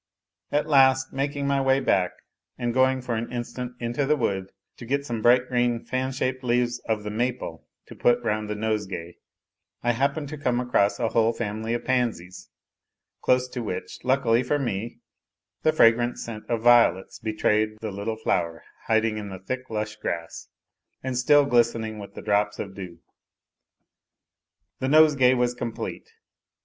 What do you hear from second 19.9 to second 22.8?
grass and still glistening with drops of